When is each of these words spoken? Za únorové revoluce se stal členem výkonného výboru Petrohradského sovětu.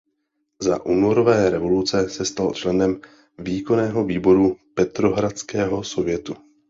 Za 0.61 0.85
únorové 0.85 1.49
revoluce 1.49 2.09
se 2.09 2.25
stal 2.25 2.53
členem 2.53 3.01
výkonného 3.37 4.05
výboru 4.05 4.57
Petrohradského 4.73 5.83
sovětu. 5.83 6.35